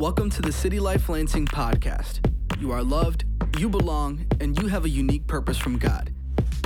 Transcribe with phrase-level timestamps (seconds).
[0.00, 2.26] Welcome to the City Life Lansing podcast.
[2.58, 3.26] You are loved,
[3.58, 6.10] you belong, and you have a unique purpose from God.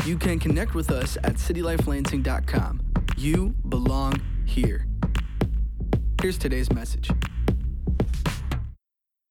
[0.04, 2.80] You can connect with us at citylifelansing.com.
[3.16, 4.86] You belong here.
[6.22, 7.10] Here's today's message.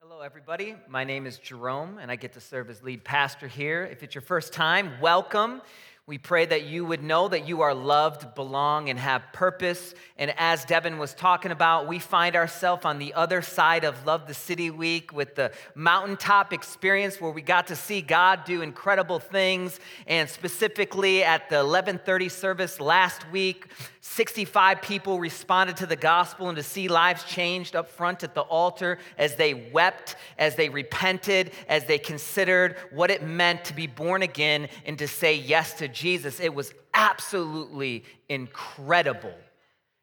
[0.01, 0.75] Hello, everybody.
[0.89, 3.85] My name is Jerome, and I get to serve as lead pastor here.
[3.89, 5.61] If it's your first time, welcome.
[6.05, 9.95] We pray that you would know that you are loved, belong, and have purpose.
[10.17, 14.27] And as Devin was talking about, we find ourselves on the other side of Love
[14.27, 19.19] the City Week with the mountaintop experience where we got to see God do incredible
[19.19, 19.79] things.
[20.05, 23.67] And specifically at the 1130 service last week,
[24.01, 28.41] 65 people responded to the gospel and to see lives changed up front at the
[28.41, 33.87] altar as they wept, as they repented, as they considered what it meant to be
[33.87, 36.39] born again and to say yes to Jesus.
[36.39, 39.33] It was absolutely incredible.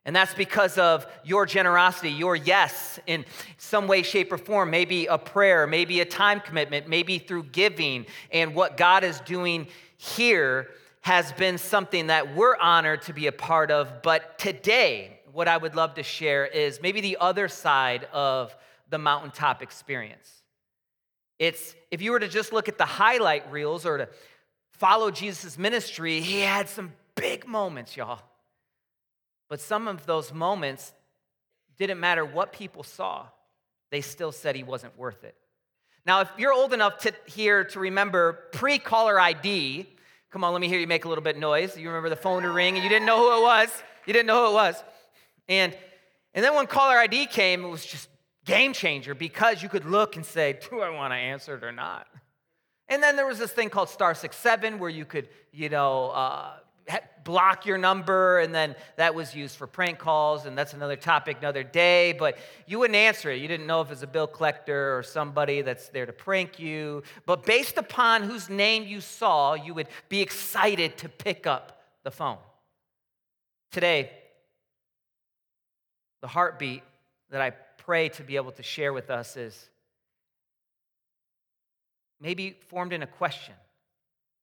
[0.06, 3.26] And that's because of your generosity, your yes in
[3.58, 4.70] some way, shape, or form.
[4.70, 8.06] Maybe a prayer, maybe a time commitment, maybe through giving.
[8.32, 10.68] And what God is doing here
[11.02, 14.02] has been something that we're honored to be a part of.
[14.02, 18.54] But today, what I would love to share is maybe the other side of
[18.88, 20.42] the mountaintop experience.
[21.38, 24.08] It's if you were to just look at the highlight reels or to
[24.80, 28.22] follow Jesus' ministry, he had some big moments, y'all.
[29.48, 30.92] But some of those moments
[31.78, 33.26] didn't matter what people saw,
[33.90, 35.34] they still said he wasn't worth it.
[36.06, 39.86] Now, if you're old enough to here to remember pre-caller ID,
[40.30, 41.76] come on, let me hear you make a little bit noise.
[41.76, 43.68] You remember the phone to ring and you didn't know who it was.
[44.06, 44.82] You didn't know who it was.
[45.48, 45.76] And
[46.32, 48.08] and then when caller ID came, it was just
[48.44, 51.72] game changer because you could look and say, do I want to answer it or
[51.72, 52.06] not?
[52.90, 56.10] And then there was this thing called Star Six Seven, where you could, you know,
[56.10, 56.50] uh,
[57.22, 61.36] block your number, and then that was used for prank calls, and that's another topic,
[61.38, 62.12] another day.
[62.12, 63.40] But you wouldn't answer it.
[63.40, 67.04] You didn't know if it's a bill collector or somebody that's there to prank you.
[67.26, 72.10] But based upon whose name you saw, you would be excited to pick up the
[72.10, 72.38] phone.
[73.70, 74.10] Today,
[76.22, 76.82] the heartbeat
[77.30, 79.70] that I pray to be able to share with us is
[82.20, 83.54] maybe formed in a question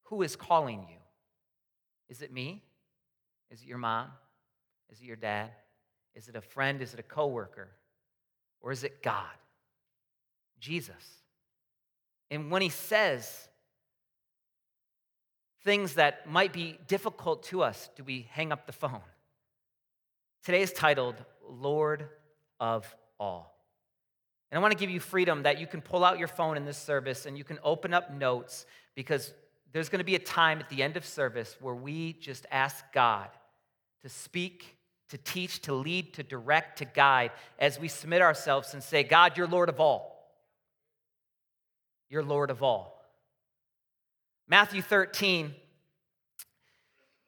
[0.05, 0.97] Who is calling you?
[2.09, 2.63] Is it me?
[3.51, 4.09] Is it your mom?
[4.91, 5.51] Is it your dad?
[6.15, 6.81] Is it a friend?
[6.81, 7.69] Is it a coworker?
[8.61, 9.25] Or is it God?
[10.59, 10.95] Jesus.
[12.31, 13.47] And when he says
[15.63, 19.01] things that might be difficult to us, do we hang up the phone?
[20.43, 21.15] Today is titled
[21.47, 22.07] Lord
[22.59, 23.56] of All.
[24.51, 26.65] And I want to give you freedom that you can pull out your phone in
[26.65, 28.65] this service and you can open up notes
[28.95, 29.33] because
[29.73, 32.83] there's going to be a time at the end of service where we just ask
[32.93, 33.29] God
[34.01, 34.77] to speak,
[35.09, 39.37] to teach, to lead, to direct, to guide as we submit ourselves and say, God,
[39.37, 40.31] you're Lord of all.
[42.09, 43.01] You're Lord of all.
[44.47, 45.53] Matthew 13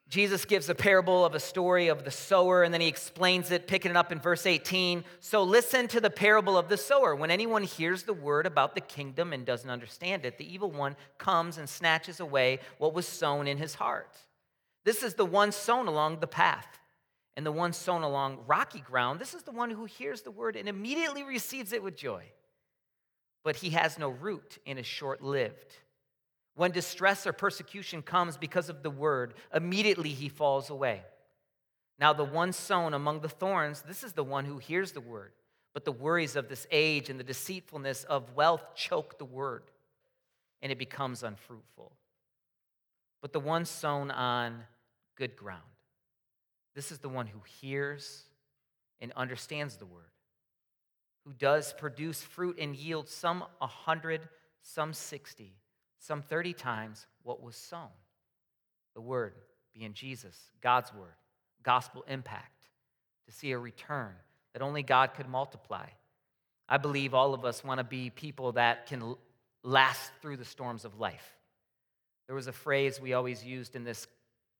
[0.09, 3.67] Jesus gives a parable of a story of the sower, and then he explains it,
[3.67, 5.03] picking it up in verse 18.
[5.19, 7.15] So listen to the parable of the sower.
[7.15, 10.95] When anyone hears the word about the kingdom and doesn't understand it, the evil one
[11.19, 14.17] comes and snatches away what was sown in his heart.
[14.83, 16.79] This is the one sown along the path,
[17.37, 19.19] and the one sown along rocky ground.
[19.19, 22.23] This is the one who hears the word and immediately receives it with joy.
[23.43, 25.75] But he has no root and is short lived.
[26.59, 31.03] When distress or persecution comes because of the word, immediately he falls away.
[31.97, 35.31] Now, the one sown among the thorns, this is the one who hears the word,
[35.73, 39.71] but the worries of this age and the deceitfulness of wealth choke the word,
[40.61, 41.93] and it becomes unfruitful.
[43.21, 44.65] But the one sown on
[45.15, 45.61] good ground,
[46.75, 48.23] this is the one who hears
[48.99, 50.11] and understands the word,
[51.23, 54.27] who does produce fruit and yield some a hundred,
[54.61, 55.53] some sixty
[55.99, 57.89] some 30 times what was sown.
[58.95, 59.33] The word
[59.73, 61.15] being Jesus, God's word,
[61.63, 62.65] gospel impact,
[63.27, 64.13] to see a return
[64.53, 65.85] that only God could multiply.
[66.67, 69.15] I believe all of us want to be people that can
[69.63, 71.35] last through the storms of life.
[72.27, 74.07] There was a phrase we always used in this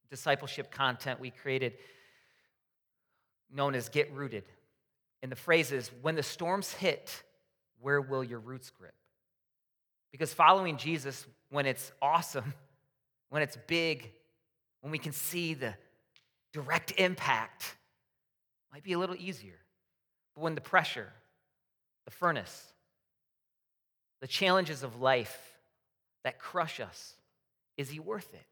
[0.10, 1.74] discipleship content we created
[3.52, 4.44] known as get rooted.
[5.22, 7.24] And the phrase is when the storms hit,
[7.80, 8.94] where will your roots grip?
[10.12, 12.54] Because following Jesus, when it's awesome,
[13.30, 14.12] when it's big,
[14.82, 15.74] when we can see the
[16.54, 17.76] direct impact,
[18.72, 19.60] might be a little easier.
[20.36, 21.12] But when the pressure,
[22.06, 22.74] the furnace,
[24.22, 25.38] the challenges of life
[26.24, 27.16] that crush us,
[27.78, 28.46] is he worth it?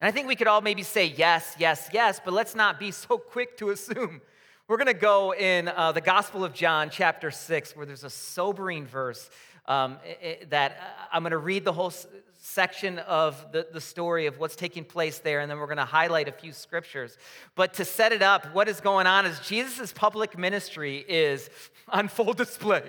[0.00, 2.90] And I think we could all maybe say yes, yes, yes, but let's not be
[2.90, 4.20] so quick to assume
[4.68, 8.10] We're going to go in uh, the Gospel of John, chapter 6, where there's a
[8.10, 9.28] sobering verse
[9.66, 11.92] um, it, that uh, I'm going to read the whole
[12.40, 15.84] section of the, the story of what's taking place there, and then we're going to
[15.84, 17.16] highlight a few scriptures.
[17.54, 21.48] But to set it up, what is going on is Jesus' public ministry is
[21.88, 22.82] on full display.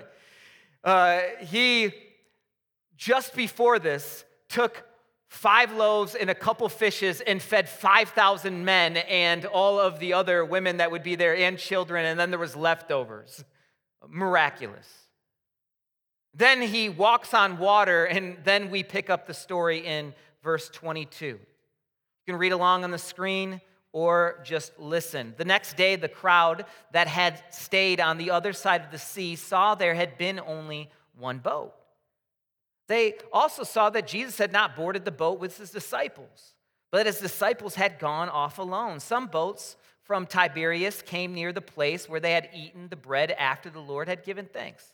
[0.82, 1.92] Uh, he,
[2.96, 4.84] just before this, took
[5.28, 10.44] five loaves and a couple fishes and fed 5,000 men and all of the other
[10.44, 13.44] women that would be there and children, and then there was leftovers.
[14.08, 14.86] Miraculous.
[16.34, 21.26] Then he walks on water, and then we pick up the story in verse 22.
[21.26, 21.38] You
[22.26, 23.60] can read along on the screen
[23.92, 25.34] or just listen.
[25.36, 29.36] The next day, the crowd that had stayed on the other side of the sea
[29.36, 31.72] saw there had been only one boat.
[32.88, 36.54] They also saw that Jesus had not boarded the boat with his disciples,
[36.90, 39.00] but that his disciples had gone off alone.
[39.00, 43.70] Some boats from Tiberias came near the place where they had eaten the bread after
[43.70, 44.93] the Lord had given thanks.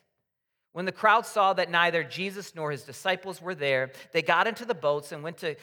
[0.72, 4.64] When the crowd saw that neither Jesus nor his disciples were there, they got into
[4.64, 5.56] the boats and went to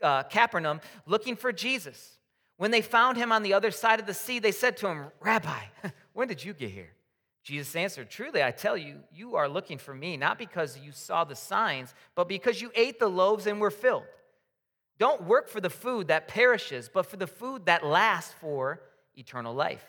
[0.00, 2.18] uh, Capernaum looking for Jesus.
[2.58, 5.06] When they found him on the other side of the sea, they said to him,
[5.20, 5.58] Rabbi,
[6.12, 6.90] when did you get here?
[7.42, 11.24] Jesus answered, Truly, I tell you, you are looking for me, not because you saw
[11.24, 14.04] the signs, but because you ate the loaves and were filled.
[14.98, 18.80] Don't work for the food that perishes, but for the food that lasts for
[19.16, 19.84] eternal life,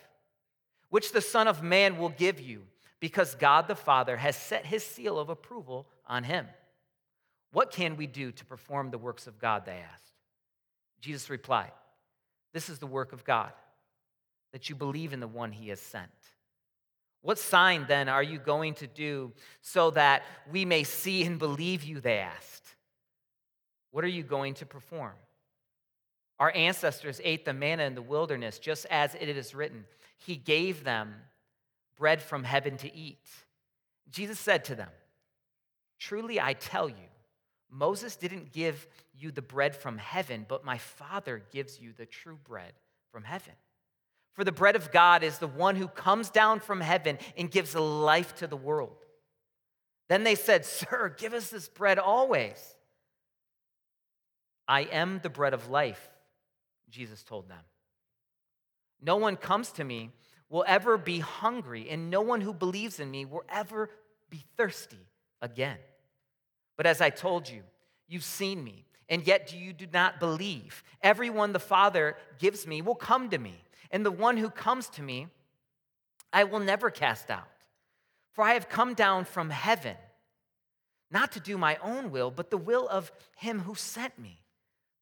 [0.89, 2.63] which the Son of Man will give you,
[3.03, 6.47] because God the Father has set his seal of approval on him.
[7.51, 9.65] What can we do to perform the works of God?
[9.65, 10.13] They asked.
[11.01, 11.73] Jesus replied,
[12.53, 13.51] This is the work of God,
[14.53, 16.07] that you believe in the one he has sent.
[17.21, 21.83] What sign then are you going to do so that we may see and believe
[21.83, 21.99] you?
[21.99, 22.63] They asked.
[23.91, 25.15] What are you going to perform?
[26.39, 29.83] Our ancestors ate the manna in the wilderness, just as it is written.
[30.19, 31.15] He gave them
[31.95, 33.27] bread from heaven to eat.
[34.09, 34.89] Jesus said to them,
[35.99, 36.95] Truly I tell you,
[37.69, 38.87] Moses didn't give
[39.17, 42.73] you the bread from heaven, but my Father gives you the true bread
[43.11, 43.53] from heaven.
[44.33, 47.75] For the bread of God is the one who comes down from heaven and gives
[47.75, 48.97] life to the world.
[50.09, 52.57] Then they said, Sir, give us this bread always.
[54.67, 56.09] I am the bread of life,
[56.89, 57.63] Jesus told them.
[59.01, 60.11] No one comes to me
[60.53, 63.89] will ever be hungry, and no one who believes in me will ever
[64.29, 65.07] be thirsty
[65.41, 65.77] again.
[66.77, 67.63] But as I told you,
[68.07, 70.83] you've seen me, and yet you do not believe.
[71.01, 73.55] Everyone the Father gives me will come to me
[73.93, 75.27] and the one who comes to me,
[76.33, 77.47] I will never cast out.
[78.33, 79.95] For I have come down from heaven,
[81.11, 84.39] not to do my own will, but the will of him who sent me.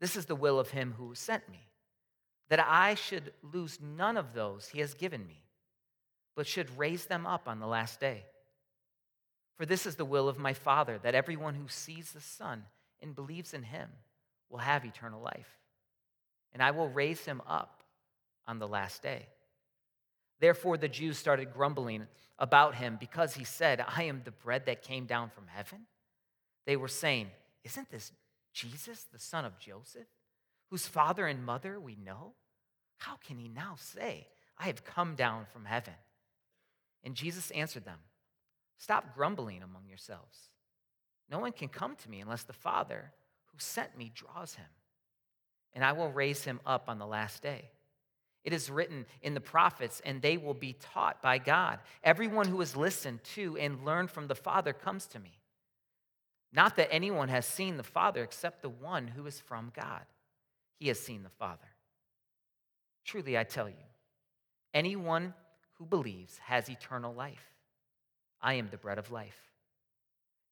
[0.01, 1.70] This is the will of him who sent me,
[2.51, 5.42] that I should lose none of those he has given me,
[6.36, 8.25] but should raise them up on the last day.
[9.56, 12.65] For this is the will of my Father, that everyone who sees the Son
[13.01, 13.88] and believes in him
[14.50, 15.48] will have eternal life.
[16.51, 17.83] And I will raise him up
[18.45, 19.27] on the last day.
[20.42, 22.06] Therefore, the Jews started grumbling
[22.38, 25.86] about him because he said, I am the bread that came down from heaven.
[26.65, 27.27] They were saying,
[27.63, 28.12] Isn't this
[28.51, 30.09] Jesus, the son of Joseph,
[30.69, 32.33] whose father and mother we know?
[33.01, 34.27] How can he now say,
[34.59, 35.95] I have come down from heaven?
[37.03, 37.98] And Jesus answered them,
[38.77, 40.37] Stop grumbling among yourselves.
[41.28, 43.11] No one can come to me unless the Father
[43.47, 44.68] who sent me draws him,
[45.73, 47.71] and I will raise him up on the last day.
[48.44, 51.80] It is written in the prophets, and they will be taught by God.
[52.04, 55.40] Everyone who has listened to and learned from the Father comes to me.
[56.54, 60.06] Not that anyone has seen the Father except the one who is from God.
[60.78, 61.70] He has seen the Father.
[63.06, 63.76] Truly, I tell you,
[64.74, 65.34] anyone
[65.78, 67.52] who believes has eternal life.
[68.42, 69.38] I am the bread of life.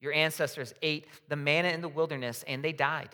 [0.02, 3.10] Your ancestors ate the manna in the wilderness, and they died.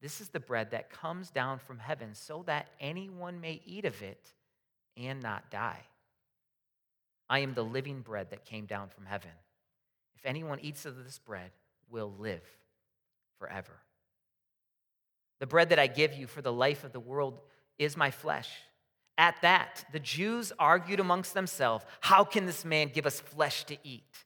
[0.00, 4.02] This is the bread that comes down from heaven so that anyone may eat of
[4.02, 4.32] it
[4.96, 5.80] and not die.
[7.30, 9.30] I am the living bread that came down from heaven.
[10.16, 11.50] If anyone eats of this bread,
[11.90, 12.42] will live
[13.38, 13.72] forever.
[15.40, 17.38] The bread that I give you for the life of the world
[17.78, 18.50] is my flesh.
[19.16, 23.76] At that, the Jews argued amongst themselves, How can this man give us flesh to
[23.82, 24.24] eat?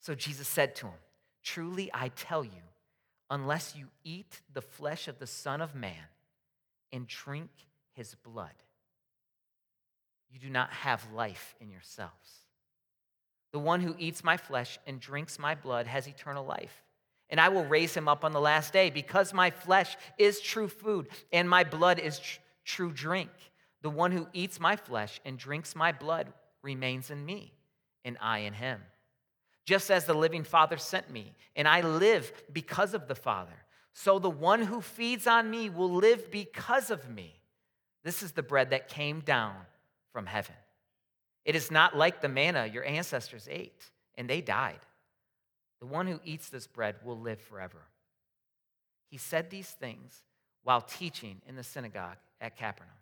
[0.00, 0.98] So Jesus said to him,
[1.42, 2.62] Truly I tell you,
[3.30, 6.08] unless you eat the flesh of the Son of Man
[6.92, 7.50] and drink
[7.94, 8.54] his blood.
[10.30, 12.40] You do not have life in yourselves.
[13.52, 16.84] The one who eats my flesh and drinks my blood has eternal life.
[17.30, 20.68] And I will raise him up on the last day because my flesh is true
[20.68, 23.30] food and my blood is tr- true drink.
[23.82, 26.32] The one who eats my flesh and drinks my blood
[26.62, 27.54] remains in me,
[28.04, 28.80] and I in him.
[29.64, 33.56] Just as the living Father sent me, and I live because of the Father,
[33.92, 37.40] so the one who feeds on me will live because of me.
[38.04, 39.56] This is the bread that came down
[40.12, 40.54] from heaven.
[41.44, 44.80] It is not like the manna your ancestors ate, and they died.
[45.80, 47.82] The one who eats this bread will live forever.
[49.08, 50.22] He said these things
[50.62, 52.94] while teaching in the synagogue at Capernaum.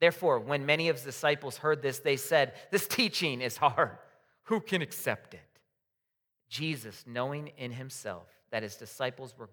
[0.00, 3.96] Therefore, when many of his disciples heard this, they said, This teaching is hard.
[4.44, 5.40] Who can accept it?
[6.48, 9.48] Jesus, knowing in himself that his disciples were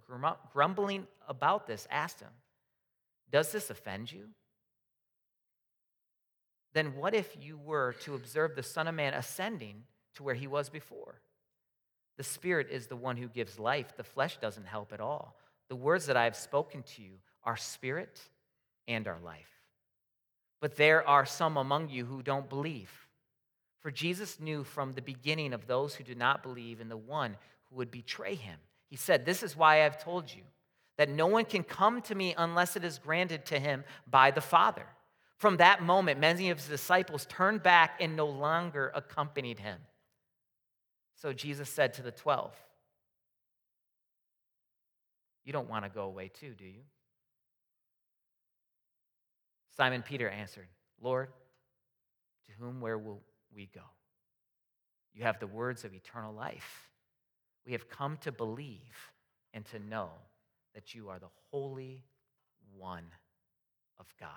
[0.51, 2.29] grumbling about this, asked him,
[3.31, 4.29] Does this offend you?
[6.73, 9.83] Then what if you were to observe the Son of Man ascending
[10.15, 11.21] to where he was before?
[12.17, 15.35] The Spirit is the one who gives life, the flesh doesn't help at all.
[15.69, 18.19] The words that I have spoken to you are spirit
[18.87, 19.49] and are life.
[20.61, 22.91] But there are some among you who don't believe.
[23.79, 27.35] For Jesus knew from the beginning of those who do not believe in the one
[27.69, 28.57] who would betray him.
[28.89, 30.43] He said, This is why I've told you
[30.97, 34.41] that no one can come to me unless it is granted to him by the
[34.41, 34.85] Father.
[35.37, 39.79] From that moment, many of his disciples turned back and no longer accompanied him.
[41.23, 42.51] So Jesus said to the twelve,
[45.45, 46.81] You don't want to go away too, do you?
[49.77, 50.67] Simon Peter answered,
[51.01, 51.29] Lord,
[52.47, 53.21] to whom where will
[53.55, 53.83] we go?
[55.13, 56.89] You have the words of eternal life.
[57.65, 59.13] We have come to believe
[59.53, 60.09] and to know
[60.75, 62.03] that you are the Holy
[62.77, 63.05] One
[63.97, 64.29] of God.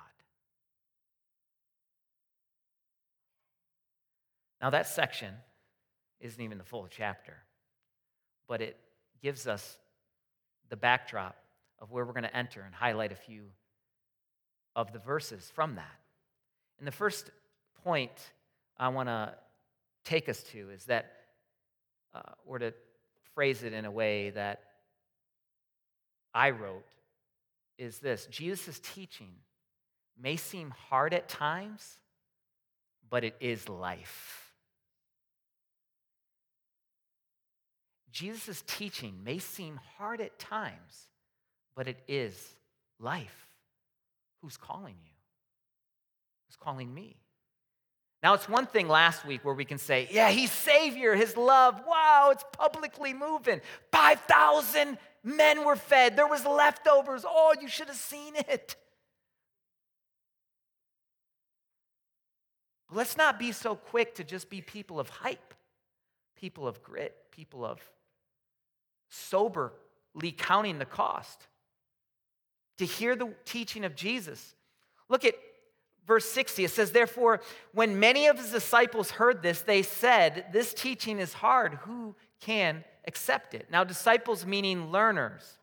[4.62, 5.34] Now, that section
[6.20, 7.34] isn't even the full chapter,
[8.48, 8.76] but it
[9.22, 9.76] gives us
[10.68, 11.36] the backdrop
[11.78, 13.44] of where we're going to enter and highlight a few
[14.74, 16.00] of the verses from that.
[16.78, 17.30] And the first
[17.84, 18.12] point
[18.78, 19.34] I want to
[20.04, 21.12] take us to is that,
[22.14, 22.72] uh, or to
[23.34, 24.60] phrase it in a way that
[26.34, 26.84] I wrote,
[27.78, 29.32] is this Jesus' teaching
[30.18, 31.98] may seem hard at times,
[33.08, 34.45] but it is life.
[38.16, 41.08] Jesus' teaching may seem hard at times,
[41.74, 42.48] but it is
[42.98, 43.46] life.
[44.40, 45.12] Who's calling you?
[46.48, 47.18] Who's calling me?
[48.22, 51.82] Now, it's one thing last week where we can say, yeah, he's Savior, his love,
[51.86, 53.60] wow, it's publicly moving.
[53.92, 57.22] 5,000 men were fed, there was leftovers.
[57.28, 58.76] Oh, you should have seen it.
[62.90, 65.52] Let's not be so quick to just be people of hype,
[66.34, 67.78] people of grit, people of
[69.08, 71.46] soberly counting the cost
[72.78, 74.54] to hear the teaching of Jesus.
[75.08, 75.34] Look at
[76.06, 76.64] verse 60.
[76.64, 77.40] It says, Therefore,
[77.72, 81.74] when many of his disciples heard this, they said, This teaching is hard.
[81.82, 83.68] Who can accept it?
[83.70, 85.58] Now, disciples meaning learners,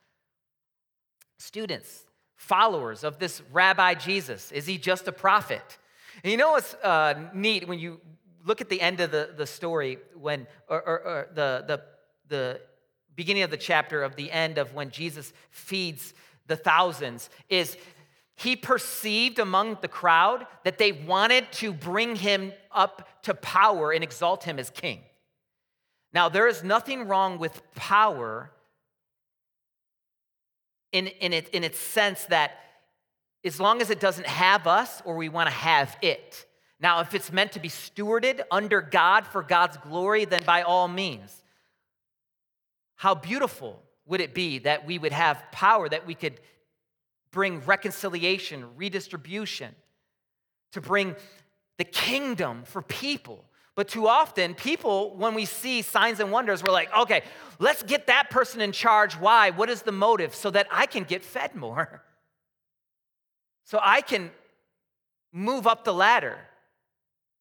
[1.37, 2.03] students,
[2.35, 4.51] followers of this rabbi Jesus.
[4.51, 5.77] Is he just a prophet?
[6.23, 7.99] You know what's uh, neat when you
[8.45, 11.81] look at the end of the, the story, when, or, or, or the, the,
[12.27, 12.61] the
[13.15, 16.13] beginning of the chapter of the end of when Jesus feeds
[16.47, 17.77] the thousands, is
[18.35, 24.03] he perceived among the crowd that they wanted to bring him up to power and
[24.03, 25.01] exalt him as king.
[26.13, 28.51] Now, there is nothing wrong with power
[30.91, 32.59] in, in, it, in its sense that
[33.43, 36.45] as long as it doesn't have us or we want to have it.
[36.79, 40.87] Now, if it's meant to be stewarded under God for God's glory, then by all
[40.87, 41.42] means.
[43.03, 46.39] How beautiful would it be that we would have power, that we could
[47.31, 49.75] bring reconciliation, redistribution,
[50.71, 51.17] to bring
[51.77, 53.43] the kingdom for people?
[53.75, 57.23] But too often, people, when we see signs and wonders, we're like, okay,
[57.59, 59.15] let's get that person in charge.
[59.15, 59.49] Why?
[59.49, 60.33] What is the motive?
[60.33, 62.03] So that I can get fed more.
[63.65, 64.29] So I can
[65.31, 66.37] move up the ladder.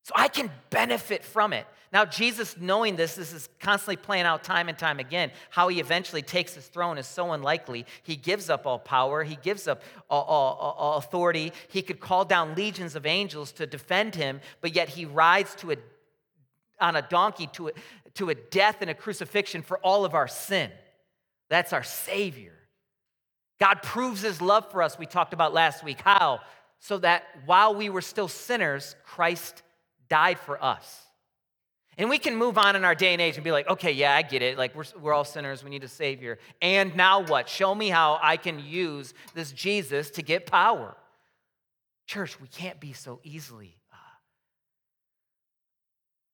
[0.05, 1.67] So I can benefit from it.
[1.93, 5.31] Now, Jesus, knowing this, this is constantly playing out time and time again.
[5.51, 7.85] How he eventually takes his throne is so unlikely.
[8.03, 11.53] He gives up all power, he gives up all, all, all authority.
[11.69, 15.73] He could call down legions of angels to defend him, but yet he rides to
[15.73, 15.77] a,
[16.81, 17.73] on a donkey to a,
[18.15, 20.71] to a death and a crucifixion for all of our sin.
[21.51, 22.55] That's our Savior.
[23.61, 26.01] God proves his love for us, we talked about last week.
[26.01, 26.41] How?
[26.81, 29.63] So that while we were still sinners, Christ
[30.09, 31.01] died for us.
[31.99, 34.15] And we can move on in our day and age and be like, okay, yeah,
[34.15, 34.57] I get it.
[34.57, 35.63] Like, we're, we're all sinners.
[35.63, 36.39] We need a Savior.
[36.63, 37.49] And now what?
[37.49, 40.97] Show me how I can use this Jesus to get power.
[42.07, 43.97] Church, we can't be so easily uh,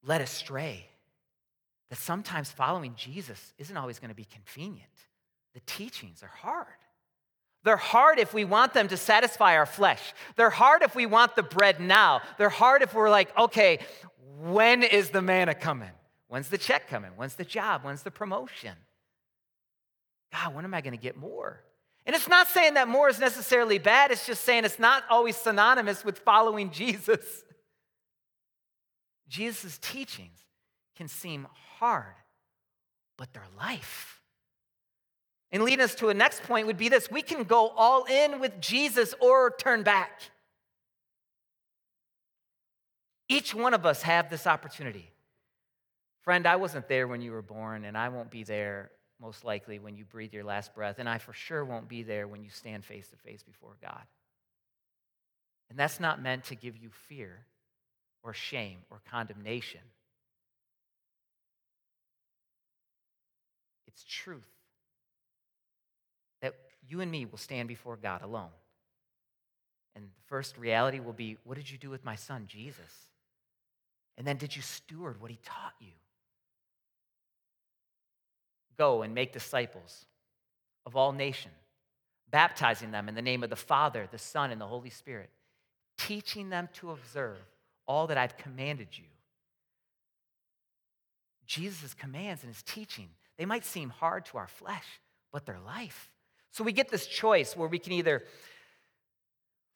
[0.05, 0.87] led astray
[1.91, 4.89] that sometimes following Jesus isn't always going to be convenient.
[5.55, 6.67] The teachings are hard.
[7.65, 10.15] They're hard if we want them to satisfy our flesh.
[10.37, 12.23] They're hard if we want the bread now.
[12.39, 13.81] They're hard if we're like, okay,
[14.41, 15.91] when is the manna coming?
[16.29, 17.11] When's the check coming?
[17.17, 17.85] When's the job?
[17.85, 18.75] When's the promotion?
[20.33, 21.63] God, when am I going to get more?
[22.07, 25.37] And it's not saying that more is necessarily bad, it's just saying it's not always
[25.37, 27.45] synonymous with following Jesus.
[29.29, 30.39] Jesus' teachings
[30.97, 31.47] can seem
[31.79, 32.15] hard,
[33.17, 34.21] but they're life.
[35.53, 38.41] And leading us to a next point would be this we can go all in
[38.41, 40.23] with Jesus or turn back.
[43.29, 45.11] Each one of us have this opportunity.
[46.23, 49.79] Friend, I wasn't there when you were born, and I won't be there most likely
[49.79, 52.51] when you breathe your last breath, and I for sure won't be there when you
[52.51, 54.03] stand face to face before God.
[55.71, 57.45] And that's not meant to give you fear
[58.23, 59.81] or shame or condemnation.
[63.87, 64.47] It's truth
[66.41, 66.55] that
[66.87, 68.51] you and me will stand before God alone.
[69.95, 73.08] And the first reality will be what did you do with my son, Jesus?
[74.19, 75.93] And then did you steward what he taught you?
[78.77, 80.07] Go and make disciples
[80.85, 81.55] of all nations,
[82.31, 85.31] baptizing them in the name of the Father, the Son, and the Holy Spirit,
[85.97, 87.39] teaching them to observe
[87.87, 89.05] all that I've commanded you.
[91.47, 93.09] Jesus' commands and his teaching,
[93.39, 94.85] they might seem hard to our flesh,
[95.33, 96.11] but they're life.
[96.51, 98.25] So we get this choice where we can either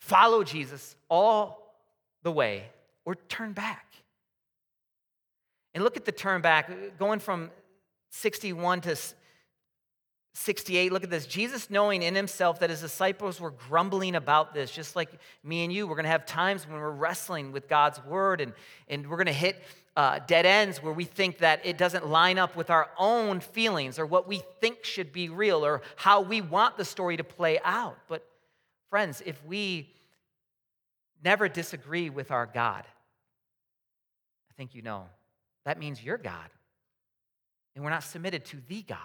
[0.00, 1.76] follow Jesus all
[2.24, 2.64] the way
[3.04, 3.86] or turn back.
[5.74, 7.50] And look at the turn back, going from
[8.10, 8.96] 61 to
[10.34, 11.26] 68, look at this.
[11.26, 15.10] Jesus, knowing in himself that his disciples were grumbling about this, just like
[15.44, 18.52] me and you, we're going to have times when we're wrestling with God's word and,
[18.88, 19.62] and we're going to hit
[19.94, 23.98] uh, dead ends where we think that it doesn't line up with our own feelings
[23.98, 27.58] or what we think should be real or how we want the story to play
[27.62, 27.98] out.
[28.08, 28.26] But,
[28.88, 29.92] friends, if we
[31.22, 32.84] never disagree with our God,
[34.50, 35.08] I think you know,
[35.64, 36.50] that means you're God
[37.74, 38.98] and we're not submitted to the God.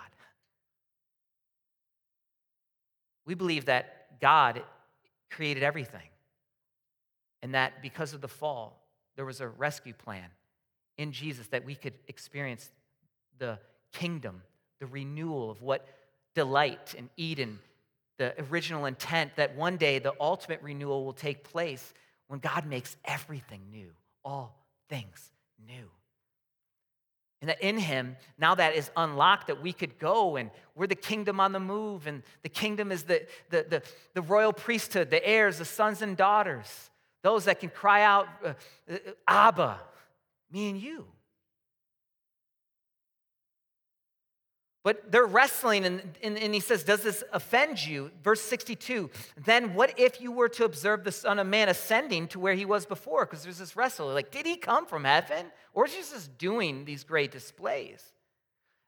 [3.26, 4.64] We believe that God
[5.30, 6.10] created everything,
[7.42, 8.82] and that because of the fall,
[9.16, 10.30] there was a rescue plan
[10.98, 12.72] in Jesus that we could experience
[13.38, 13.60] the
[13.92, 14.42] kingdom,
[14.80, 15.86] the renewal of what
[16.34, 17.60] delight in Eden,
[18.18, 21.94] the original intent that one day the ultimate renewal will take place
[22.28, 23.90] when God makes everything new,
[24.24, 24.56] all
[24.90, 25.32] things
[25.68, 25.90] new.
[27.42, 30.96] And that in him, now that is unlocked, that we could go and we're the
[30.96, 32.08] kingdom on the move.
[32.08, 33.84] And the kingdom is the, the, the,
[34.16, 36.90] the royal priesthood, the heirs, the sons and daughters,
[37.22, 38.54] those that can cry out, uh,
[38.92, 38.98] uh
[39.28, 39.80] Abba,
[40.52, 41.06] me and you.
[44.88, 48.10] But they're wrestling, and, and, and, he says, Does this offend you?
[48.24, 52.40] Verse 62 Then what if you were to observe the Son of Man ascending to
[52.40, 53.26] where he was before?
[53.26, 54.08] Because there's this wrestle.
[54.08, 55.48] Like, did he come from heaven?
[55.74, 58.02] Or is he just doing these great displays?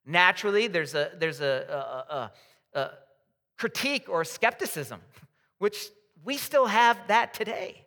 [0.06, 2.32] Naturally, there's a, there's a,
[2.74, 2.92] a, a, a
[3.58, 5.02] critique or skepticism,
[5.58, 5.90] which
[6.24, 7.84] we still have that today.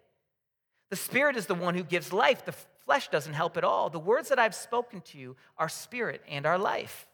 [0.91, 2.53] The Spirit is the one who gives life, the
[2.85, 3.89] flesh doesn't help at all.
[3.89, 7.07] The words that I've spoken to you are spirit and are life.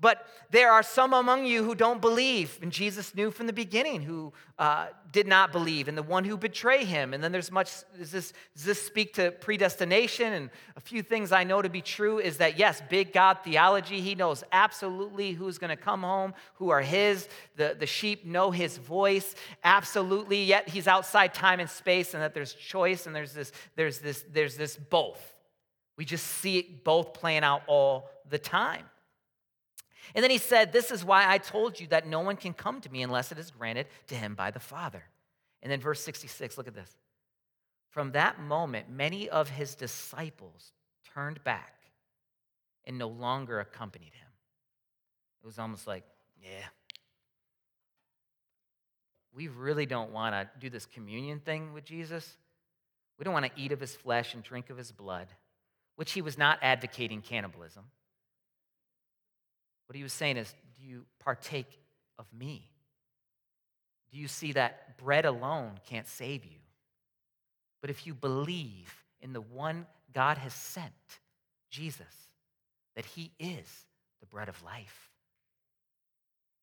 [0.00, 4.02] But there are some among you who don't believe, and Jesus knew from the beginning
[4.02, 7.12] who uh, did not believe, and the one who betray him.
[7.12, 10.32] And then there's much, does this, does this speak to predestination?
[10.32, 14.00] And a few things I know to be true is that, yes, big God theology,
[14.00, 17.28] he knows absolutely who's going to come home, who are his.
[17.56, 19.34] The, the sheep know his voice,
[19.64, 23.98] absolutely, yet he's outside time and space, and that there's choice, and there's this, there's
[23.98, 25.34] this, there's this both.
[25.96, 28.84] We just see it both playing out all the time.
[30.14, 32.80] And then he said, This is why I told you that no one can come
[32.80, 35.02] to me unless it is granted to him by the Father.
[35.62, 36.96] And then verse 66, look at this.
[37.90, 40.72] From that moment, many of his disciples
[41.14, 41.74] turned back
[42.84, 44.28] and no longer accompanied him.
[45.42, 46.04] It was almost like,
[46.42, 46.66] yeah,
[49.34, 52.36] we really don't want to do this communion thing with Jesus.
[53.18, 55.28] We don't want to eat of his flesh and drink of his blood,
[55.96, 57.84] which he was not advocating cannibalism.
[59.88, 61.80] What he was saying is, do you partake
[62.18, 62.70] of me?
[64.12, 66.58] Do you see that bread alone can't save you?
[67.80, 70.92] But if you believe in the one God has sent,
[71.70, 72.06] Jesus,
[72.96, 73.66] that he is
[74.20, 75.10] the bread of life.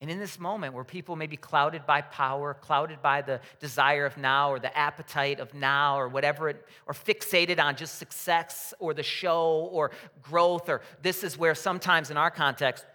[0.02, 4.06] And in this moment where people may be clouded by power, clouded by the desire
[4.06, 8.74] of now or the appetite of now or whatever, it, or fixated on just success
[8.78, 12.86] or the show or growth, or this is where sometimes in our context,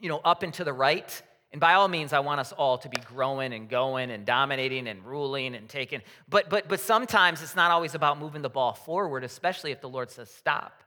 [0.00, 1.22] you know, up and to the right.
[1.50, 4.86] And by all means, I want us all to be growing and going and dominating
[4.86, 6.02] and ruling and taking.
[6.28, 9.88] But, but, but sometimes it's not always about moving the ball forward, especially if the
[9.88, 10.82] Lord says stop.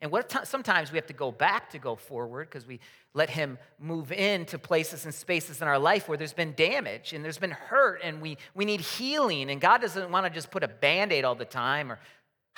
[0.00, 2.80] And what t- sometimes we have to go back to go forward because we
[3.14, 7.24] let Him move into places and spaces in our life where there's been damage and
[7.24, 9.50] there's been hurt and we, we need healing.
[9.50, 11.98] And God doesn't want to just put a band aid all the time or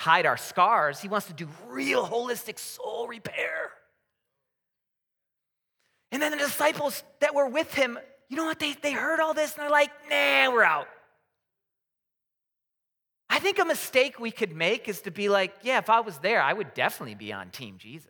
[0.01, 3.60] hide our scars, He wants to do real holistic soul repair.
[6.11, 7.97] And then the disciples that were with Him,
[8.29, 8.59] you know what?
[8.59, 10.87] They, they heard all this and they're like, nah, we're out.
[13.29, 16.17] I think a mistake we could make is to be like, yeah, if I was
[16.17, 18.09] there, I would definitely be on Team Jesus.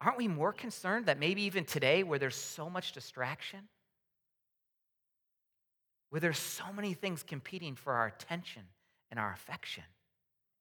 [0.00, 3.60] Aren't we more concerned that maybe even today, where there's so much distraction,
[6.08, 8.62] where there's so many things competing for our attention
[9.10, 9.84] and our affection,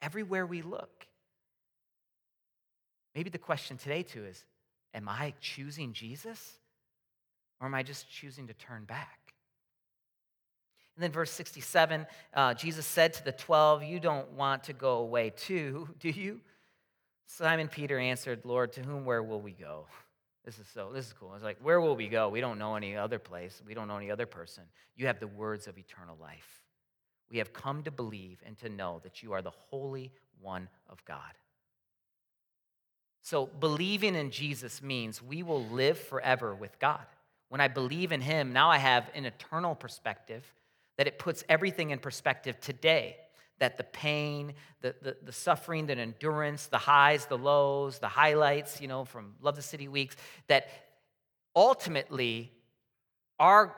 [0.02, 1.08] everywhere we look?
[3.16, 4.46] Maybe the question today, too, is
[4.94, 6.58] Am I choosing Jesus
[7.60, 9.34] or am I just choosing to turn back?
[10.96, 14.98] And then, verse 67, uh, Jesus said to the 12, You don't want to go
[14.98, 16.42] away too, do you?
[17.26, 19.88] Simon Peter answered, Lord, to whom, where will we go?
[20.46, 21.34] This is so, this is cool.
[21.36, 22.28] It's like, where will we go?
[22.30, 23.62] We don't know any other place.
[23.66, 24.64] We don't know any other person.
[24.96, 26.64] You have the words of eternal life.
[27.32, 31.04] We have come to believe and to know that you are the Holy One of
[31.06, 31.32] God.
[33.24, 37.06] So, believing in Jesus means we will live forever with God.
[37.48, 40.44] When I believe in Him, now I have an eternal perspective
[40.98, 43.16] that it puts everything in perspective today
[43.60, 48.82] that the pain, the, the, the, suffering, the endurance, the highs, the lows, the highlights,
[48.82, 50.68] you know, from Love the City Weeks, that
[51.56, 52.52] ultimately
[53.40, 53.74] our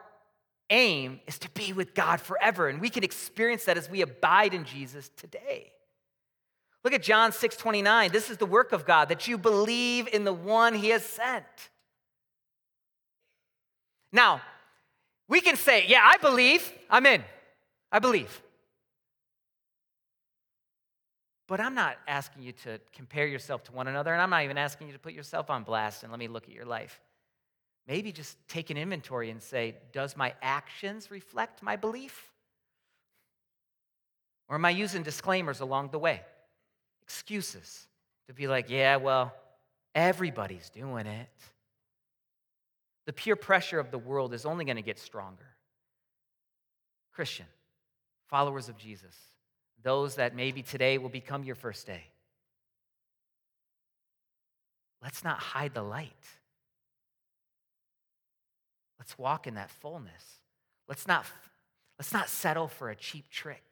[0.71, 2.67] aim is to be with God forever.
[2.67, 5.71] And we can experience that as we abide in Jesus today.
[6.85, 8.11] Look at John 6 29.
[8.11, 11.43] This is the work of God, that you believe in the one he has sent.
[14.13, 14.39] Now,
[15.27, 17.23] we can say, Yeah, I believe, I'm in,
[17.91, 18.39] I believe.
[21.47, 24.59] But I'm not asking you to compare yourself to one another, and I'm not even
[24.59, 27.01] asking you to put yourself on blast and let me look at your life.
[27.87, 32.31] Maybe just take an inventory and say, Does my actions reflect my belief?
[34.47, 36.21] Or am I using disclaimers along the way?
[37.07, 37.87] Excuses
[38.27, 39.33] to be like, Yeah, well,
[39.93, 41.29] everybody's doing it.
[43.05, 45.45] The peer pressure of the world is only going to get stronger.
[47.13, 47.45] Christian,
[48.27, 49.15] followers of Jesus,
[49.83, 52.03] those that maybe today will become your first day.
[55.01, 56.11] Let's not hide the light.
[58.99, 60.39] Let's walk in that fullness.
[60.87, 61.25] Let's not,
[61.99, 63.63] let's not settle for a cheap trick.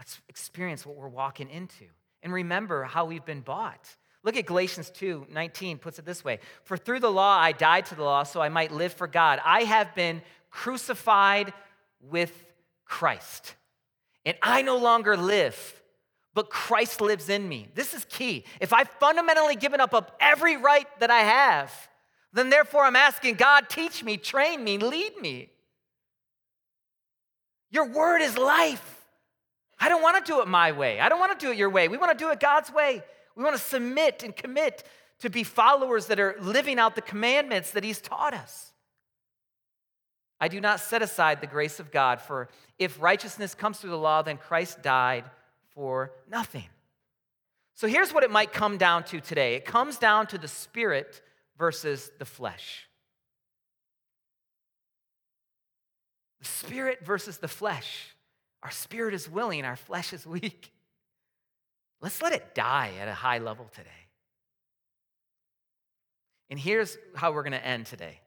[0.00, 1.84] Let's experience what we're walking into.
[2.22, 3.86] And remember how we've been bought.
[4.22, 7.84] Look at Galatians 2 19 puts it this way For through the law I died
[7.86, 9.40] to the law so I might live for God.
[9.44, 11.52] I have been crucified
[12.00, 12.32] with
[12.86, 13.54] Christ.
[14.24, 15.82] And I no longer live,
[16.32, 17.68] but Christ lives in me.
[17.74, 18.44] This is key.
[18.58, 21.88] If I've fundamentally given up, up every right that I have,
[22.32, 25.50] then therefore I'm asking God, teach me, train me, lead me.
[27.70, 28.99] Your word is life.
[29.80, 31.00] I don't want to do it my way.
[31.00, 31.88] I don't want to do it your way.
[31.88, 33.02] We want to do it God's way.
[33.34, 34.84] We want to submit and commit
[35.20, 38.72] to be followers that are living out the commandments that He's taught us.
[40.38, 43.98] I do not set aside the grace of God, for if righteousness comes through the
[43.98, 45.24] law, then Christ died
[45.74, 46.64] for nothing.
[47.74, 51.22] So here's what it might come down to today it comes down to the spirit
[51.58, 52.86] versus the flesh.
[56.40, 58.14] The spirit versus the flesh.
[58.62, 60.72] Our spirit is willing, our flesh is weak.
[62.00, 63.90] Let's let it die at a high level today.
[66.48, 68.20] And here's how we're going to end today.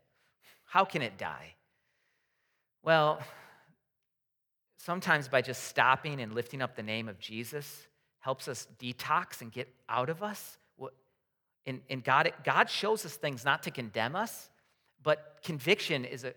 [0.66, 1.56] How can it die?
[2.84, 3.22] Well,
[4.78, 7.88] sometimes by just stopping and lifting up the name of Jesus
[8.20, 10.58] helps us detox and get out of us.
[11.66, 14.50] And, and God, God shows us things not to condemn us,
[15.02, 16.34] but conviction is, a,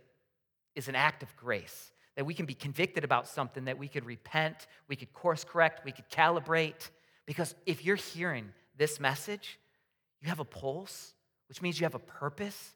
[0.74, 1.90] is an act of grace.
[2.16, 5.84] That we can be convicted about something, that we could repent, we could course correct,
[5.84, 6.90] we could calibrate.
[7.26, 9.58] Because if you're hearing this message,
[10.22, 11.14] you have a pulse,
[11.48, 12.74] which means you have a purpose.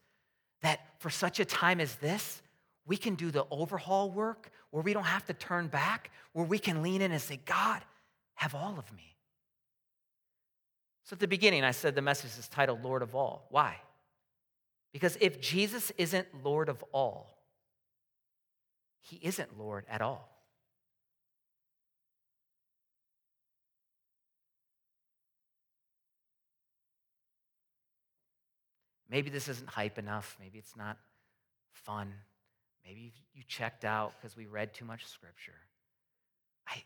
[0.63, 2.43] That for such a time as this,
[2.87, 6.59] we can do the overhaul work where we don't have to turn back, where we
[6.59, 7.83] can lean in and say, God,
[8.35, 9.17] have all of me.
[11.05, 13.47] So at the beginning, I said the message is titled Lord of All.
[13.51, 13.77] Why?
[14.93, 17.40] Because if Jesus isn't Lord of all,
[19.11, 20.29] he isn't Lord at all.
[29.09, 30.37] Maybe this isn't hype enough.
[30.41, 30.97] Maybe it's not
[31.73, 32.13] fun.
[32.85, 35.59] Maybe you checked out because we read too much scripture.
[36.69, 36.85] I,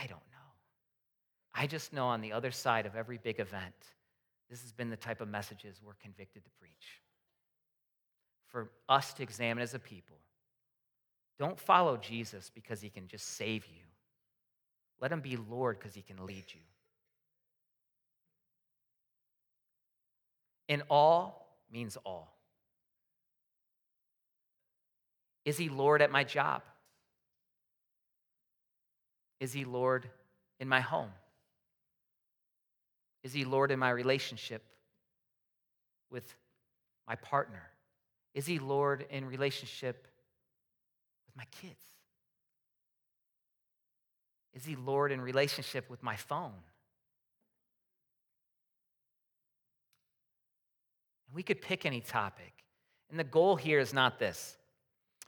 [0.00, 0.52] I don't know.
[1.52, 3.74] I just know on the other side of every big event,
[4.48, 7.00] this has been the type of messages we're convicted to preach.
[8.46, 10.18] For us to examine as a people.
[11.38, 13.82] Don't follow Jesus because he can just save you.
[15.00, 16.60] Let him be Lord because he can lead you.
[20.68, 22.34] And all means all.
[25.44, 26.62] Is he Lord at my job?
[29.40, 30.08] Is he Lord
[30.58, 31.10] in my home?
[33.22, 34.62] Is he Lord in my relationship
[36.10, 36.34] with
[37.06, 37.62] my partner?
[38.34, 40.08] Is he Lord in relationship
[41.34, 41.84] with my kids?
[44.54, 46.52] Is he Lord in relationship with my phone?
[51.32, 52.52] We could pick any topic.
[53.10, 54.56] And the goal here is not this.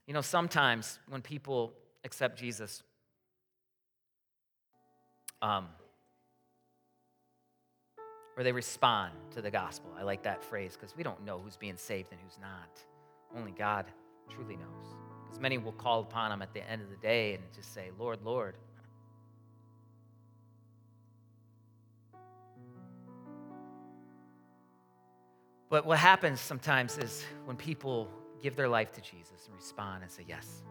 [0.07, 1.73] You know, sometimes when people
[2.05, 2.85] accept Jesus,
[5.43, 5.67] um,
[8.37, 9.91] or they respond to the gospel.
[9.99, 12.69] I like that phrase because we don't know who's being saved and who's not.
[13.37, 13.87] Only God
[14.29, 15.06] truly knows.
[15.27, 17.91] Because many will call upon him at the end of the day and just say,
[17.99, 18.55] Lord, Lord.
[25.69, 28.09] But what happens sometimes is when people
[28.43, 30.63] give their life to Jesus and respond and say yes,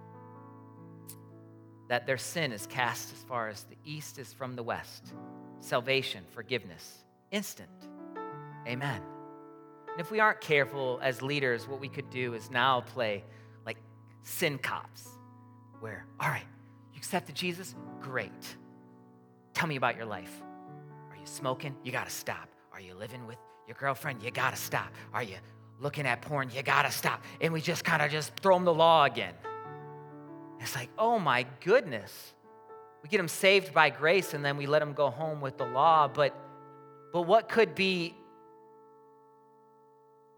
[1.89, 5.13] that their sin is cast as far as the east is from the west.
[5.60, 7.70] Salvation, forgiveness, instant.
[8.68, 9.02] Amen.
[9.91, 13.24] And if we aren't careful as leaders, what we could do is now play
[14.26, 15.08] sin cops,
[15.80, 16.46] where, all right,
[16.94, 17.76] you accepted Jesus?
[18.02, 18.58] Great.
[19.54, 20.42] Tell me about your life.
[21.12, 21.76] Are you smoking?
[21.84, 22.50] You got to stop.
[22.74, 24.22] Are you living with your girlfriend?
[24.22, 24.92] You got to stop.
[25.14, 25.36] Are you
[25.80, 26.50] looking at porn?
[26.54, 27.24] You got to stop.
[27.40, 29.34] And we just kind of just throw them the law again.
[30.60, 32.34] It's like, oh my goodness.
[33.04, 35.66] We get them saved by grace and then we let them go home with the
[35.66, 36.08] law.
[36.08, 36.36] But,
[37.14, 38.16] but what could be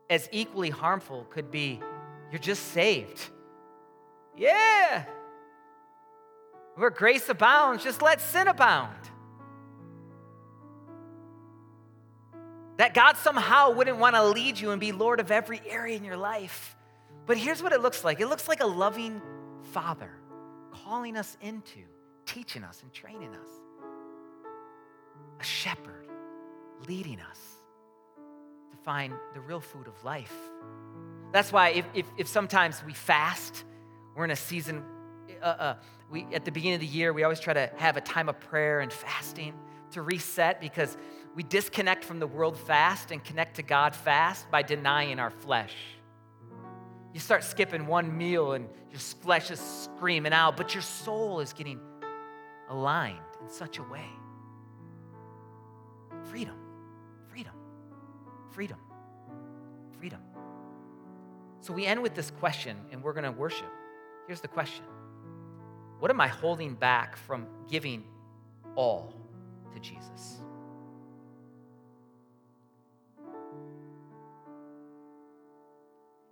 [0.09, 1.79] as equally harmful could be
[2.31, 3.29] you're just saved.
[4.37, 5.03] Yeah.
[6.75, 8.93] Where grace abounds, just let sin abound.
[12.77, 16.03] That God somehow wouldn't want to lead you and be Lord of every area in
[16.03, 16.75] your life.
[17.25, 19.21] But here's what it looks like it looks like a loving
[19.73, 20.11] father
[20.85, 21.79] calling us into,
[22.25, 23.47] teaching us, and training us,
[25.39, 26.07] a shepherd
[26.87, 27.39] leading us
[28.71, 30.33] to find the real food of life.
[31.31, 33.65] That's why if, if, if sometimes we fast,
[34.17, 34.83] we're in a season,
[35.43, 35.75] uh, uh,
[36.09, 38.39] we, at the beginning of the year, we always try to have a time of
[38.39, 39.53] prayer and fasting
[39.91, 40.97] to reset because
[41.35, 45.75] we disconnect from the world fast and connect to God fast by denying our flesh.
[47.13, 51.53] You start skipping one meal and your flesh is screaming out, but your soul is
[51.53, 51.79] getting
[52.69, 54.05] aligned in such a way.
[56.23, 56.55] Freedom,
[57.29, 57.53] freedom,
[58.49, 58.79] freedom,
[59.99, 60.21] freedom.
[61.61, 63.71] So we end with this question and we're going to worship.
[64.27, 64.85] Here's the question
[65.99, 68.03] What am I holding back from giving
[68.75, 69.13] all
[69.73, 70.41] to Jesus?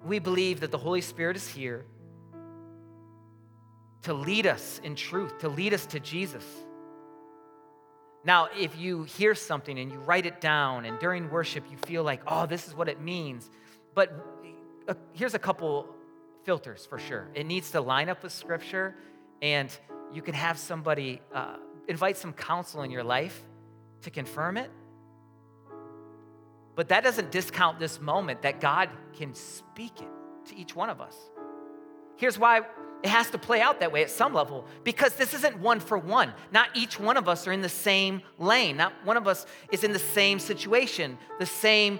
[0.05, 1.85] we believe that the Holy Spirit is here
[4.03, 6.45] to lead us in truth, to lead us to Jesus.
[8.23, 12.03] Now, if you hear something and you write it down, and during worship you feel
[12.03, 13.49] like, oh, this is what it means,
[13.95, 14.13] but
[14.87, 15.94] uh, here's a couple
[16.45, 17.27] filters for sure.
[17.33, 18.95] It needs to line up with Scripture,
[19.41, 19.75] and
[20.13, 23.43] you can have somebody uh, invite some counsel in your life
[24.03, 24.69] to confirm it.
[26.75, 30.09] But that doesn't discount this moment that God can speak it
[30.49, 31.15] to each one of us.
[32.17, 32.61] Here's why
[33.03, 35.97] it has to play out that way at some level because this isn't one for
[35.97, 36.33] one.
[36.51, 38.77] Not each one of us are in the same lane.
[38.77, 41.99] Not one of us is in the same situation, the same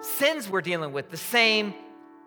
[0.00, 1.74] sins we're dealing with, the same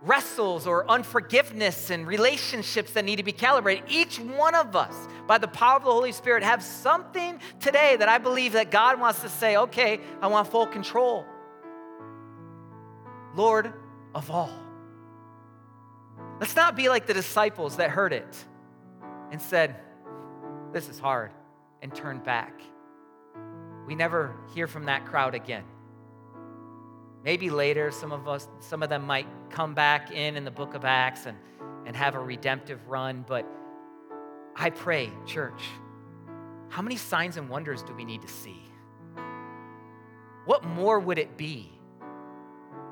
[0.02, 3.84] wrestles or unforgiveness and relationships that need to be calibrated.
[3.88, 4.96] Each one of us,
[5.28, 9.00] by the power of the Holy Spirit, have something today that I believe that God
[9.00, 11.26] wants to say, okay, I want full control.
[13.36, 13.74] Lord
[14.14, 14.52] of all.
[16.40, 18.46] Let's not be like the disciples that heard it
[19.32, 19.76] and said,
[20.74, 21.32] This is hard,
[21.82, 22.60] and turned back.
[23.86, 25.64] We never hear from that crowd again.
[27.24, 30.74] Maybe later, some of us, some of them might come back in in the book
[30.74, 31.38] of Acts and,
[31.86, 33.24] and have a redemptive run.
[33.28, 33.46] But
[34.56, 35.62] I pray, church,
[36.70, 38.64] how many signs and wonders do we need to see?
[40.46, 41.72] What more would it be?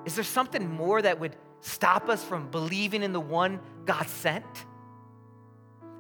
[0.06, 4.66] Is there something more that would stop us from believing in the one God sent?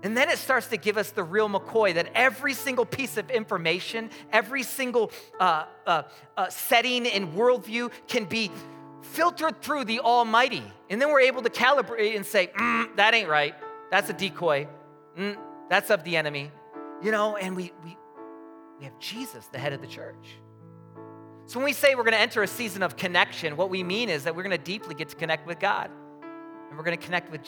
[0.01, 3.29] And then it starts to give us the real McCoy that every single piece of
[3.29, 6.03] information, every single uh, uh,
[6.37, 8.49] uh, setting and worldview can be
[9.01, 10.63] filtered through the Almighty.
[10.89, 13.55] And then we're able to calibrate and say, mm, that ain't right.
[13.91, 14.67] That's a decoy.
[15.17, 15.37] Mm,
[15.69, 16.51] that's of the enemy.
[17.01, 17.97] You know, and we, we,
[18.79, 20.37] we have Jesus, the head of the church.
[21.45, 24.07] So when we say we're going to enter a season of connection, what we mean
[24.07, 25.89] is that we're going to deeply get to connect with God.
[26.69, 27.41] And we're going to connect with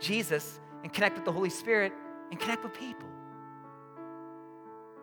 [0.00, 1.92] Jesus and connect with the Holy Spirit
[2.30, 3.08] and connect with people.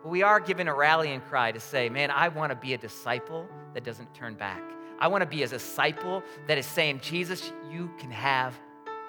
[0.02, 2.78] But we are given a rallying cry to say, man, I want to be a
[2.78, 4.62] disciple that doesn't turn back.
[4.98, 8.58] I want to be a disciple that is saying, Jesus, you can have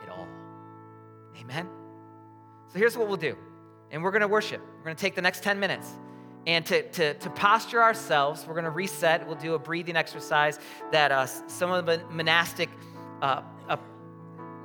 [0.03, 0.27] it all.
[1.39, 1.67] Amen?
[2.71, 3.37] So here's what we'll do.
[3.89, 4.61] And we're going to worship.
[4.77, 5.91] We're going to take the next 10 minutes.
[6.47, 9.27] And to, to, to posture ourselves, we're going to reset.
[9.27, 10.59] We'll do a breathing exercise
[10.91, 12.69] that uh, some of the monastic
[13.21, 13.77] uh, uh,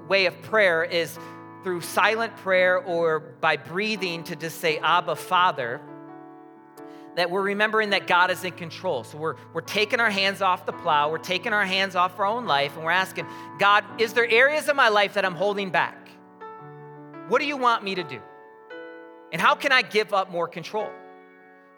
[0.09, 1.19] way of prayer is
[1.67, 5.81] through silent prayer or by breathing to just say, Abba, Father,
[7.17, 9.03] that we're remembering that God is in control.
[9.03, 12.25] So we're, we're taking our hands off the plow, we're taking our hands off our
[12.25, 13.27] own life, and we're asking,
[13.59, 16.09] God, is there areas of my life that I'm holding back?
[17.27, 18.21] What do you want me to do?
[19.33, 20.89] And how can I give up more control?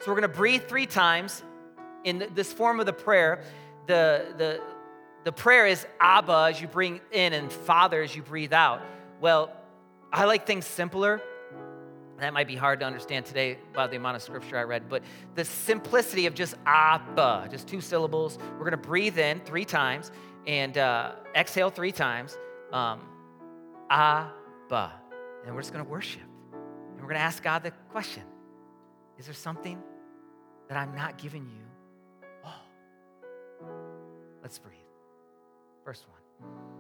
[0.01, 1.43] So we're to breathe three times
[2.05, 3.43] in this form of the prayer.
[3.87, 4.61] The, the,
[5.25, 8.83] the prayer is Abba as you bring in and Father as you breathe out.
[9.23, 9.55] Well,
[10.13, 11.21] I like things simpler.
[12.19, 15.03] That might be hard to understand today by the amount of scripture I read, but
[15.37, 18.39] the simplicity of just Abba, just two syllables.
[18.55, 20.11] We're going to breathe in three times
[20.47, 22.37] and uh, exhale three times.
[22.73, 23.03] Um,
[23.91, 24.93] Abba.
[25.47, 26.23] And we're just going to worship.
[26.53, 28.25] And we're going to ask God the question
[29.19, 29.81] Is there something
[30.69, 31.65] that I'm not giving you
[32.45, 32.67] all?
[34.43, 34.79] Let's breathe.
[35.85, 36.78] First one.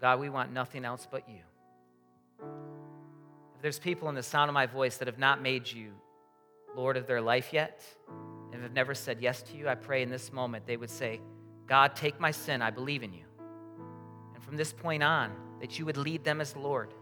[0.00, 1.40] God, we want nothing else but you.
[2.40, 5.92] If there's people in the sound of my voice that have not made you
[6.74, 7.82] Lord of their life yet,
[8.52, 11.20] and have never said yes to you, I pray in this moment they would say,
[11.66, 13.24] God, take my sin, I believe in you.
[14.34, 16.94] And from this point on, that you would lead them as Lord.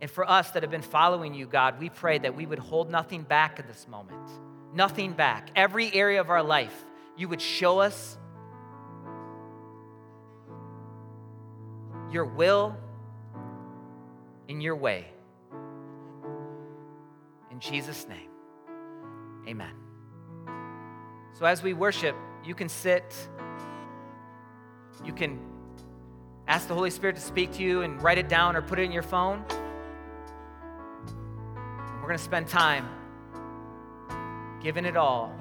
[0.00, 2.90] And for us that have been following you, God, we pray that we would hold
[2.90, 4.30] nothing back in this moment.
[4.72, 5.50] Nothing back.
[5.54, 6.84] Every area of our life,
[7.16, 8.16] you would show us
[12.10, 12.76] your will
[14.48, 15.06] in your way.
[17.50, 18.30] In Jesus' name,
[19.46, 19.72] amen.
[21.38, 23.14] So as we worship, you can sit,
[25.04, 25.38] you can
[26.48, 28.82] ask the Holy Spirit to speak to you and write it down or put it
[28.82, 29.44] in your phone.
[31.96, 32.88] We're going to spend time
[34.60, 35.32] giving it all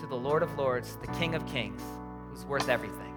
[0.00, 1.80] to the Lord of Lords, the King of Kings,
[2.30, 3.11] who's worth everything.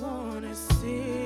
[0.00, 1.23] wanna see.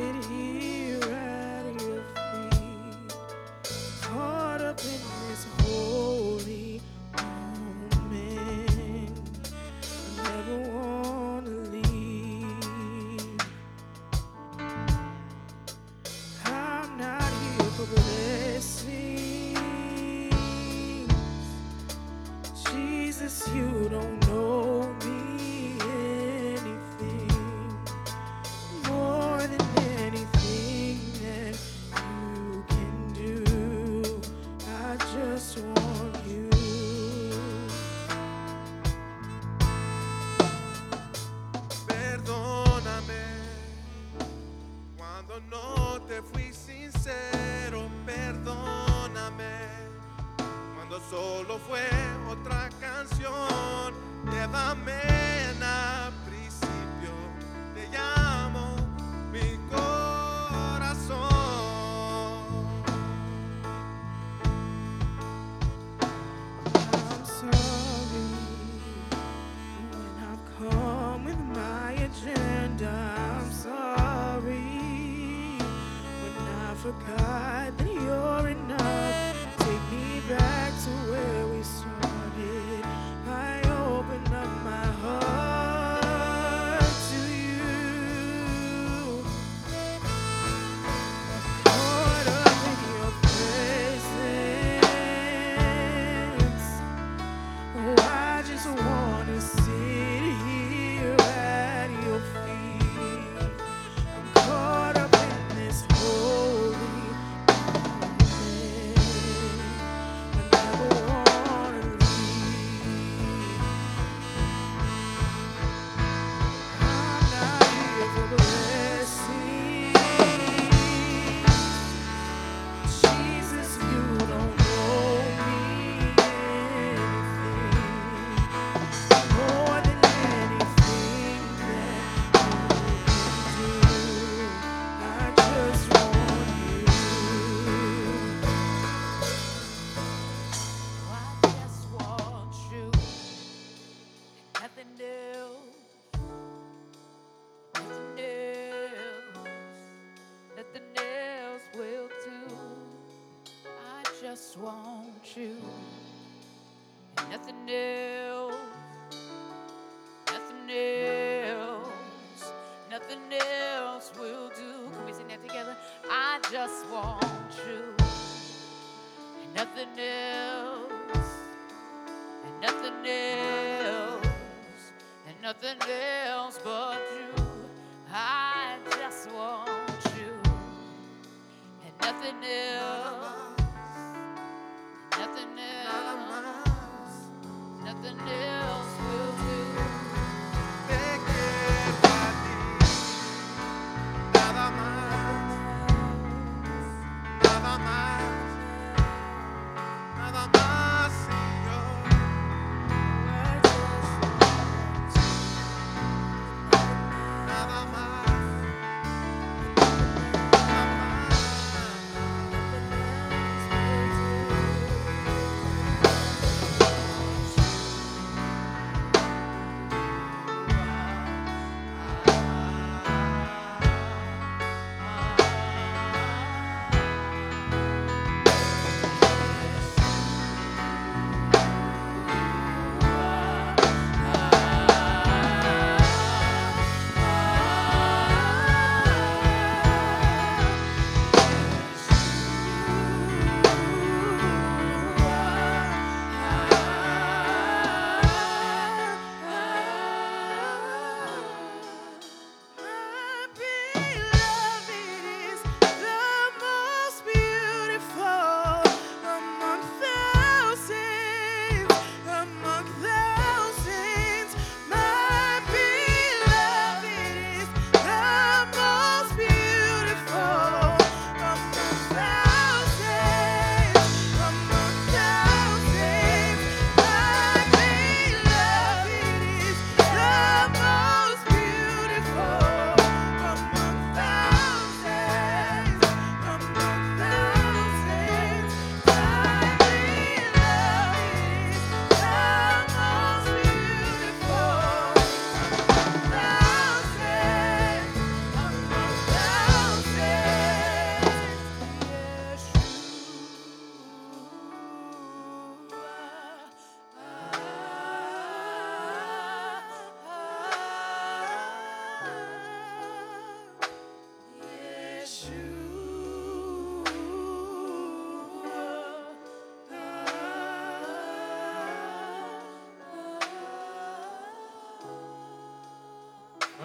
[166.61, 167.22] Just want
[167.68, 167.88] you,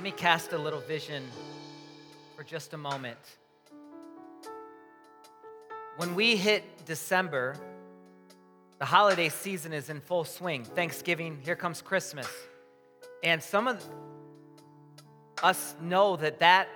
[0.04, 1.24] Let me cast a little vision
[2.36, 3.18] for just a moment.
[5.95, 7.56] When we hit December,
[8.80, 10.66] the holiday season is in full swing.
[10.66, 12.28] Thanksgiving, here comes Christmas.
[13.24, 13.82] And some of
[15.41, 16.68] us know that that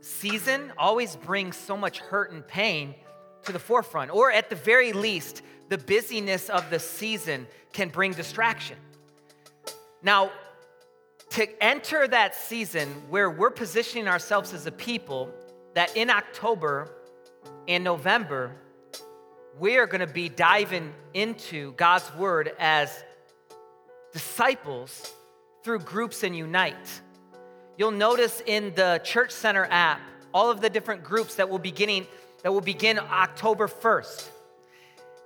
[0.00, 2.96] season always brings so much hurt and pain
[3.44, 8.14] to the forefront, or at the very least, the busyness of the season can bring
[8.14, 8.78] distraction.
[10.02, 10.32] Now,
[11.38, 15.30] to enter that season where we're positioning ourselves as a people
[15.72, 16.90] that in October
[17.68, 18.50] and November,
[19.56, 23.04] we are going to be diving into God's word as
[24.12, 25.14] disciples
[25.62, 27.00] through groups and unite.
[27.76, 30.00] You'll notice in the Church Center app
[30.34, 32.08] all of the different groups that will beginning
[32.42, 34.28] that will begin October 1st.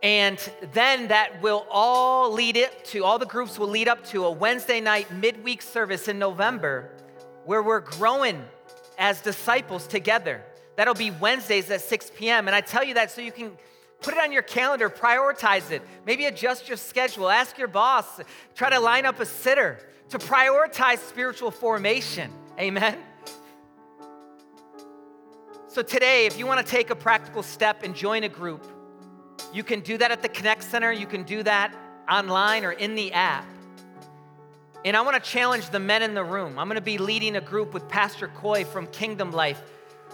[0.03, 0.39] And
[0.73, 4.31] then that will all lead it to all the groups will lead up to a
[4.31, 6.91] Wednesday night midweek service in November
[7.45, 8.43] where we're growing
[8.99, 10.43] as disciples together.
[10.77, 12.49] That'll be Wednesdays at 6 p.m.
[12.49, 13.53] And I tell you that so you can
[14.01, 18.21] put it on your calendar, prioritize it, maybe adjust your schedule, ask your boss,
[18.57, 19.79] try to line up a sitter
[20.11, 22.31] to prioritize spiritual formation.
[22.59, 22.99] Amen.
[25.69, 28.67] So today, if you want to take a practical step and join a group,
[29.53, 31.75] you can do that at the Connect Center, you can do that
[32.11, 33.47] online or in the app.
[34.85, 36.59] And I want to challenge the men in the room.
[36.59, 39.63] I'm going to be leading a group with Pastor Coy from Kingdom Life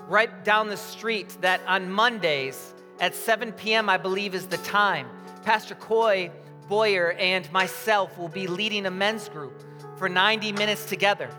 [0.09, 5.07] right down the street that on Mondays at 7 p.m., I believe, is the time.
[5.45, 6.31] Pastor Coy
[6.69, 9.63] Boyer and myself will be leading a men's group
[9.97, 11.31] for 90 minutes together.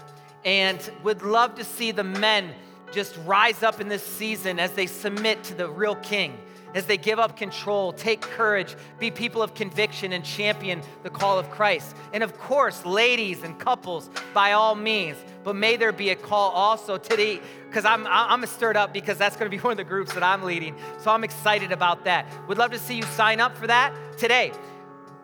[0.43, 2.51] And would love to see the men
[2.91, 6.37] just rise up in this season as they submit to the real king
[6.73, 11.39] as they give up control, take courage, be people of conviction, and champion the call
[11.39, 11.95] of Christ.
[12.13, 16.51] And of course, ladies and couples, by all means, but may there be a call
[16.51, 19.83] also today, because I'm, I'm stirred up because that's going to be one of the
[19.83, 20.75] groups that I'm leading.
[20.99, 22.25] So I'm excited about that.
[22.47, 24.51] Would love to see you sign up for that today.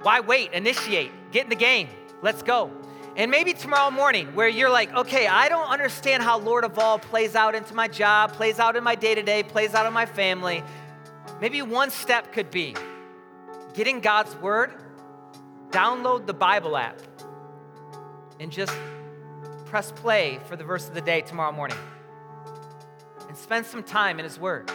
[0.02, 0.54] Why wait?
[0.54, 1.89] Initiate, get in the game.
[2.22, 2.72] Let's go.
[3.18, 7.00] And maybe tomorrow morning, where you're like, okay, I don't understand how Lord of All
[7.00, 9.93] plays out into my job, plays out in my day to day, plays out in
[9.93, 10.64] my family.
[11.42, 12.76] Maybe one step could be
[13.74, 14.74] getting God's Word,
[15.70, 17.02] download the Bible app,
[18.40, 18.76] and just
[19.66, 21.78] press play for the verse of the day tomorrow morning.
[23.28, 24.72] And spend some time in His Word.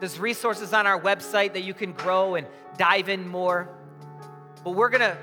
[0.00, 2.46] There's resources on our website that you can grow and
[2.76, 3.68] dive in more.
[4.64, 5.16] But we're going to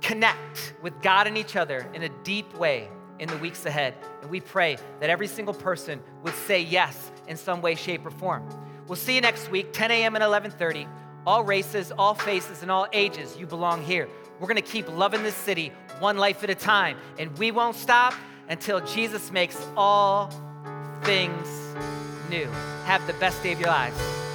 [0.00, 2.88] connect with God and each other in a deep way
[3.18, 3.94] in the weeks ahead.
[4.22, 8.10] And we pray that every single person would say yes in some way, shape, or
[8.10, 8.48] form.
[8.86, 10.16] We'll see you next week, 10 a.m.
[10.16, 10.86] and 11:30.
[11.26, 14.08] All races, all faces, and all ages, you belong here.
[14.40, 18.14] We're gonna keep loving this city one life at a time, and we won't stop
[18.48, 20.30] until Jesus makes all
[21.02, 21.46] things
[22.30, 22.46] new.
[22.84, 24.27] Have the best day of your lives.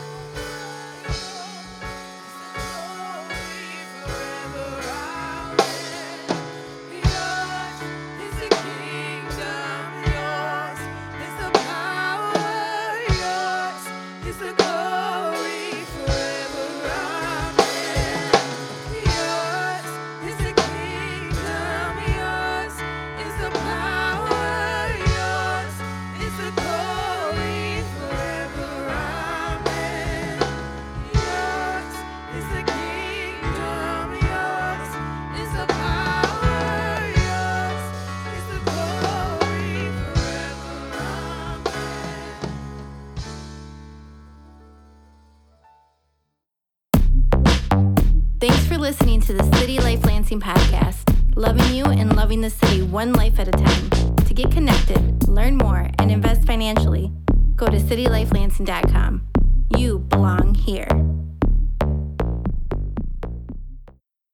[58.69, 59.02] And